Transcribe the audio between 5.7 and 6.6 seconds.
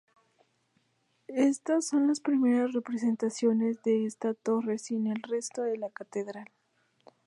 la catedral.